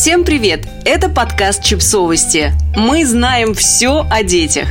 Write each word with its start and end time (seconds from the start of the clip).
Всем 0.00 0.24
привет! 0.24 0.66
Это 0.86 1.10
подкаст 1.10 1.62
«Чипсовости». 1.62 2.54
Мы 2.74 3.04
знаем 3.04 3.52
все 3.52 4.06
о 4.10 4.22
детях. 4.22 4.66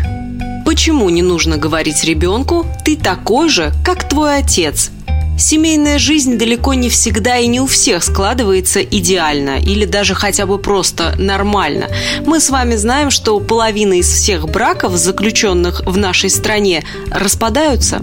Почему 0.66 1.08
не 1.12 1.22
нужно 1.22 1.58
говорить 1.58 2.04
ребенку 2.04 2.66
«ты 2.84 2.96
такой 2.96 3.48
же, 3.48 3.72
как 3.86 4.10
твой 4.10 4.38
отец»? 4.38 4.90
Семейная 5.38 6.00
жизнь 6.00 6.40
далеко 6.40 6.74
не 6.74 6.90
всегда 6.90 7.38
и 7.38 7.46
не 7.46 7.62
у 7.62 7.68
всех 7.68 8.04
складывается 8.04 8.82
идеально 8.82 9.60
или 9.60 9.86
даже 9.86 10.16
хотя 10.16 10.48
бы 10.48 10.58
просто 10.58 11.14
нормально. 11.20 11.90
Мы 12.26 12.40
с 12.40 12.50
вами 12.50 12.76
знаем, 12.76 13.12
что 13.12 13.40
половина 13.40 14.00
из 14.00 14.12
всех 14.12 14.50
браков, 14.50 14.94
заключенных 14.94 15.84
в 15.86 15.96
нашей 15.96 16.32
стране, 16.32 16.84
распадаются. 17.12 18.02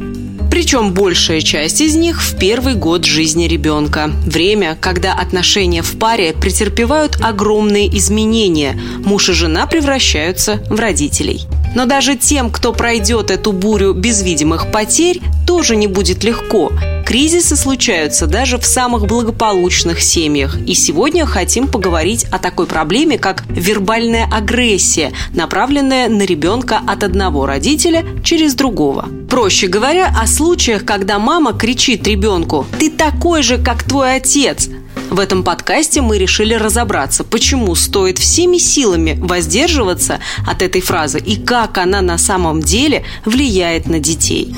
Причем 0.56 0.94
большая 0.94 1.42
часть 1.42 1.82
из 1.82 1.96
них 1.96 2.22
в 2.22 2.38
первый 2.38 2.76
год 2.76 3.04
жизни 3.04 3.46
ребенка. 3.46 4.10
Время, 4.24 4.74
когда 4.80 5.12
отношения 5.12 5.82
в 5.82 5.98
паре 5.98 6.32
претерпевают 6.32 7.18
огромные 7.20 7.94
изменения. 7.98 8.72
Муж 9.04 9.28
и 9.28 9.34
жена 9.34 9.66
превращаются 9.66 10.64
в 10.70 10.80
родителей. 10.80 11.42
Но 11.74 11.86
даже 11.86 12.16
тем, 12.16 12.50
кто 12.50 12.72
пройдет 12.72 13.30
эту 13.30 13.52
бурю 13.52 13.92
без 13.92 14.22
видимых 14.22 14.70
потерь, 14.70 15.20
тоже 15.46 15.76
не 15.76 15.86
будет 15.86 16.24
легко. 16.24 16.72
Кризисы 17.06 17.54
случаются 17.54 18.26
даже 18.26 18.58
в 18.58 18.66
самых 18.66 19.06
благополучных 19.06 20.02
семьях. 20.02 20.58
И 20.66 20.74
сегодня 20.74 21.24
хотим 21.24 21.68
поговорить 21.68 22.24
о 22.32 22.38
такой 22.38 22.66
проблеме, 22.66 23.16
как 23.18 23.44
вербальная 23.48 24.28
агрессия, 24.32 25.12
направленная 25.32 26.08
на 26.08 26.22
ребенка 26.22 26.80
от 26.86 27.04
одного 27.04 27.46
родителя 27.46 28.04
через 28.24 28.54
другого. 28.54 29.08
Проще 29.30 29.68
говоря, 29.68 30.12
о 30.20 30.26
случаях, 30.26 30.84
когда 30.84 31.18
мама 31.18 31.52
кричит 31.52 32.06
ребенку 32.08 32.66
«Ты 32.78 32.90
такой 32.90 33.42
же, 33.42 33.58
как 33.58 33.82
твой 33.84 34.16
отец!» 34.16 34.68
В 35.10 35.20
этом 35.20 35.44
подкасте 35.44 36.00
мы 36.00 36.18
решили 36.18 36.54
разобраться, 36.54 37.22
почему 37.22 37.74
стоит 37.76 38.18
всеми 38.18 38.58
силами 38.58 39.16
воздерживаться 39.20 40.18
от 40.46 40.62
этой 40.62 40.80
фразы 40.80 41.18
и 41.18 41.36
как 41.36 41.78
она 41.78 42.02
на 42.02 42.18
самом 42.18 42.60
деле 42.60 43.04
влияет 43.24 43.86
на 43.86 44.00
детей. 44.00 44.52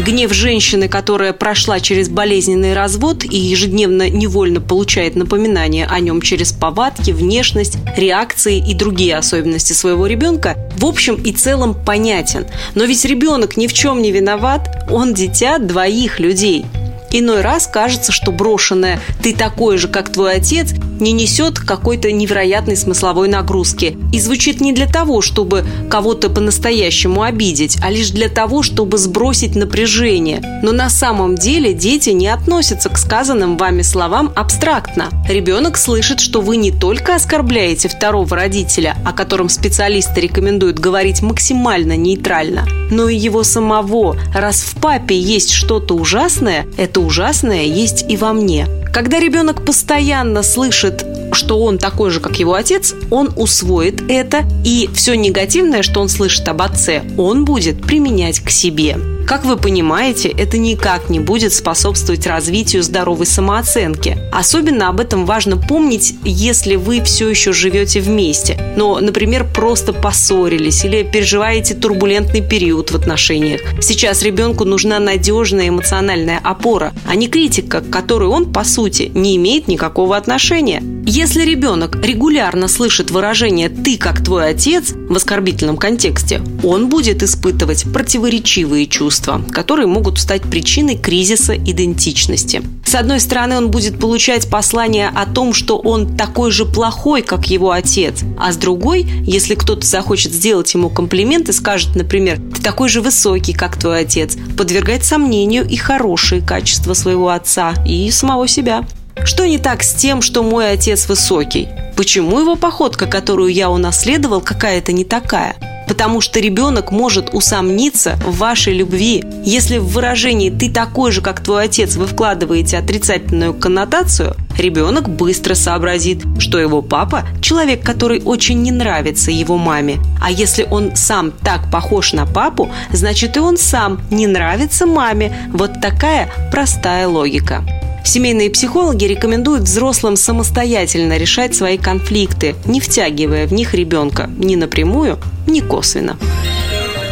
Гнев 0.00 0.32
женщины, 0.32 0.88
которая 0.88 1.32
прошла 1.32 1.80
через 1.80 2.08
болезненный 2.08 2.74
развод 2.74 3.24
и 3.24 3.36
ежедневно 3.36 4.08
невольно 4.08 4.60
получает 4.60 5.14
напоминания 5.14 5.86
о 5.86 6.00
нем 6.00 6.22
через 6.22 6.52
повадки, 6.52 7.10
внешность, 7.10 7.76
реакции 7.96 8.58
и 8.58 8.74
другие 8.74 9.16
особенности 9.16 9.72
своего 9.72 10.06
ребенка, 10.06 10.56
в 10.76 10.86
общем 10.86 11.16
и 11.16 11.32
целом 11.32 11.74
понятен. 11.74 12.46
Но 12.74 12.84
ведь 12.84 13.04
ребенок 13.04 13.56
ни 13.56 13.66
в 13.66 13.72
чем 13.72 14.00
не 14.00 14.10
виноват, 14.10 14.86
он 14.90 15.14
дитя 15.14 15.58
двоих 15.58 16.18
людей– 16.18 16.64
Иной 17.12 17.40
раз 17.40 17.66
кажется, 17.66 18.12
что 18.12 18.32
брошенное 18.32 19.00
«ты 19.22 19.34
такой 19.34 19.78
же, 19.78 19.88
как 19.88 20.10
твой 20.10 20.34
отец» 20.34 20.74
не 21.00 21.12
несет 21.12 21.58
какой-то 21.58 22.12
невероятной 22.12 22.76
смысловой 22.76 23.28
нагрузки 23.28 23.96
и 24.12 24.20
звучит 24.20 24.60
не 24.60 24.72
для 24.72 24.86
того, 24.86 25.20
чтобы 25.20 25.64
кого-то 25.90 26.30
по-настоящему 26.30 27.22
обидеть, 27.22 27.78
а 27.82 27.90
лишь 27.90 28.10
для 28.10 28.28
того, 28.28 28.62
чтобы 28.62 28.98
сбросить 28.98 29.56
напряжение. 29.56 30.60
Но 30.62 30.72
на 30.72 30.90
самом 30.90 31.36
деле 31.36 31.72
дети 31.72 32.10
не 32.10 32.28
относятся 32.28 32.88
к 32.88 32.98
сказанным 32.98 33.56
вами 33.56 33.82
словам 33.82 34.32
абстрактно. 34.36 35.08
Ребенок 35.28 35.76
слышит, 35.76 36.20
что 36.20 36.40
вы 36.40 36.56
не 36.56 36.70
только 36.70 37.14
оскорбляете 37.14 37.88
второго 37.88 38.36
родителя, 38.36 38.96
о 39.04 39.12
котором 39.12 39.48
специалисты 39.48 40.20
рекомендуют 40.20 40.78
говорить 40.78 41.22
максимально 41.22 41.96
нейтрально, 41.96 42.66
но 42.90 43.08
и 43.08 43.16
его 43.16 43.42
самого. 43.42 44.16
Раз 44.34 44.60
в 44.60 44.76
папе 44.76 45.18
есть 45.18 45.52
что-то 45.52 45.94
ужасное, 45.94 46.66
это 46.76 47.00
ужасное 47.00 47.64
есть 47.64 48.04
и 48.08 48.16
во 48.16 48.32
мне. 48.32 48.66
Когда 48.92 49.20
ребенок 49.20 49.64
постоянно 49.64 50.42
слышит 50.42 51.04
что 51.32 51.62
он 51.62 51.78
такой 51.78 52.10
же, 52.10 52.20
как 52.20 52.38
его 52.38 52.54
отец, 52.54 52.94
он 53.10 53.32
усвоит 53.36 54.02
это, 54.08 54.44
и 54.64 54.88
все 54.94 55.14
негативное, 55.14 55.82
что 55.82 56.00
он 56.00 56.08
слышит 56.08 56.46
об 56.48 56.62
отце, 56.62 57.02
он 57.16 57.44
будет 57.44 57.82
применять 57.82 58.40
к 58.40 58.50
себе. 58.50 58.96
Как 59.26 59.44
вы 59.44 59.56
понимаете, 59.56 60.28
это 60.28 60.58
никак 60.58 61.08
не 61.08 61.20
будет 61.20 61.52
способствовать 61.52 62.26
развитию 62.26 62.82
здоровой 62.82 63.26
самооценки. 63.26 64.18
Особенно 64.32 64.88
об 64.88 65.00
этом 65.00 65.24
важно 65.24 65.56
помнить, 65.56 66.14
если 66.24 66.76
вы 66.76 67.00
все 67.02 67.28
еще 67.28 67.52
живете 67.52 68.00
вместе, 68.00 68.60
но, 68.76 68.98
например, 69.00 69.46
просто 69.52 69.92
поссорились 69.92 70.84
или 70.84 71.02
переживаете 71.02 71.74
турбулентный 71.74 72.42
период 72.42 72.90
в 72.90 72.96
отношениях. 72.96 73.60
Сейчас 73.80 74.22
ребенку 74.22 74.64
нужна 74.64 74.98
надежная 74.98 75.68
эмоциональная 75.68 76.40
опора, 76.42 76.92
а 77.06 77.14
не 77.14 77.28
критика, 77.28 77.80
к 77.80 77.90
которой 77.90 78.28
он, 78.28 78.52
по 78.52 78.64
сути, 78.64 79.10
не 79.14 79.36
имеет 79.36 79.68
никакого 79.68 80.16
отношения. 80.16 80.82
Если 81.06 81.42
ребенок 81.42 81.96
регулярно 82.04 82.68
слышит 82.68 83.10
выражение 83.10 83.68
«ты 83.68 83.96
как 83.96 84.22
твой 84.22 84.50
отец» 84.50 84.92
в 84.92 85.16
оскорбительном 85.16 85.76
контексте, 85.76 86.40
он 86.62 86.88
будет 86.88 87.22
испытывать 87.22 87.84
противоречивые 87.92 88.86
чувства, 89.20 89.42
которые 89.52 89.86
могут 89.86 90.18
стать 90.18 90.42
причиной 90.42 90.96
кризиса 90.96 91.54
идентичности. 91.56 92.62
С 92.84 92.94
одной 92.94 93.20
стороны, 93.20 93.56
он 93.56 93.70
будет 93.70 94.00
получать 94.00 94.48
послание 94.48 95.08
о 95.14 95.26
том, 95.26 95.52
что 95.52 95.78
он 95.78 96.16
такой 96.16 96.50
же 96.50 96.64
плохой, 96.64 97.22
как 97.22 97.46
его 97.48 97.70
отец, 97.70 98.20
а 98.38 98.52
с 98.52 98.56
другой, 98.56 99.02
если 99.02 99.54
кто-то 99.54 99.86
захочет 99.86 100.32
сделать 100.32 100.72
ему 100.74 100.88
комплимент 100.88 101.48
и 101.48 101.52
скажет, 101.52 101.94
например, 101.94 102.38
«ты 102.54 102.62
такой 102.62 102.88
же 102.88 103.00
высокий, 103.00 103.52
как 103.52 103.76
твой 103.76 104.00
отец», 104.00 104.36
подвергать 104.56 105.04
сомнению 105.04 105.68
и 105.68 105.76
хорошие 105.76 106.40
качества 106.40 106.94
своего 106.94 107.28
отца 107.28 107.74
и 107.86 108.10
самого 108.10 108.48
себя. 108.48 108.84
Что 109.24 109.46
не 109.46 109.58
так 109.58 109.82
с 109.82 109.94
тем, 109.94 110.22
что 110.22 110.42
мой 110.42 110.72
отец 110.72 111.06
высокий? 111.08 111.68
Почему 111.96 112.40
его 112.40 112.56
походка, 112.56 113.06
которую 113.06 113.52
я 113.52 113.70
унаследовал, 113.70 114.40
какая-то 114.40 114.92
не 114.92 115.04
такая? 115.04 115.54
Потому 115.90 116.20
что 116.20 116.38
ребенок 116.38 116.92
может 116.92 117.34
усомниться 117.34 118.16
в 118.24 118.38
вашей 118.38 118.74
любви. 118.74 119.24
Если 119.44 119.78
в 119.78 119.88
выражении 119.88 120.48
«ты 120.48 120.70
такой 120.70 121.10
же, 121.10 121.20
как 121.20 121.42
твой 121.42 121.64
отец» 121.64 121.96
вы 121.96 122.06
вкладываете 122.06 122.78
отрицательную 122.78 123.54
коннотацию, 123.54 124.36
ребенок 124.56 125.08
быстро 125.08 125.54
сообразит, 125.54 126.22
что 126.38 126.60
его 126.60 126.80
папа– 126.80 127.24
человек, 127.42 127.82
который 127.82 128.22
очень 128.24 128.62
не 128.62 128.70
нравится 128.70 129.32
его 129.32 129.58
маме. 129.58 129.98
А 130.22 130.30
если 130.30 130.64
он 130.70 130.94
сам 130.94 131.32
так 131.32 131.68
похож 131.72 132.12
на 132.12 132.24
папу, 132.24 132.70
значит 132.92 133.36
и 133.36 133.40
он 133.40 133.58
сам 133.58 134.00
не 134.12 134.28
нравится 134.28 134.86
маме. 134.86 135.36
Вот 135.52 135.80
такая 135.80 136.30
простая 136.52 137.08
логика. 137.08 137.64
Семейные 138.04 138.50
психологи 138.50 139.04
рекомендуют 139.04 139.62
взрослым 139.64 140.16
самостоятельно 140.16 141.16
решать 141.16 141.54
свои 141.54 141.78
конфликты, 141.78 142.54
не 142.64 142.80
втягивая 142.80 143.46
в 143.46 143.52
них 143.52 143.74
ребенка 143.74 144.28
ни 144.38 144.56
напрямую, 144.56 145.18
ни 145.46 145.60
косвенно. 145.60 146.18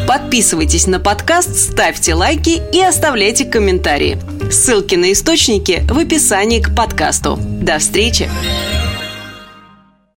Подписывайтесь 0.07 0.87
на 0.87 1.01
подкаст, 1.01 1.55
ставьте 1.55 2.15
лайки 2.15 2.63
и 2.73 2.81
оставляйте 2.81 3.45
комментарии. 3.45 4.19
Ссылки 4.51 4.95
на 4.95 5.13
источники 5.13 5.83
в 5.89 5.99
описании 5.99 6.61
к 6.61 6.75
подкасту. 6.75 7.39
До 7.39 7.79
встречи! 7.79 8.29